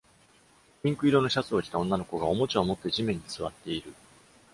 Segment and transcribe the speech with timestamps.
[0.81, 3.93] ピンク色のシャツを着た女の子が、おもちゃを持って地面に座っている。